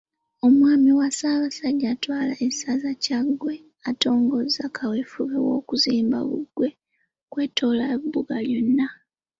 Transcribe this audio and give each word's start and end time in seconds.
Omwami 0.47 0.89
wa 0.99 1.07
Ssaabasajja 1.11 1.87
atwala 1.95 2.33
essaza 2.47 2.91
Kyaggwe, 3.03 3.53
atongozza 3.89 4.63
kaweefube 4.77 5.37
w'okuzimba 5.45 6.17
bbugwe 6.27 6.69
okwetooloola 7.25 7.83
Embuga 7.95 8.37
yonna. 8.51 8.87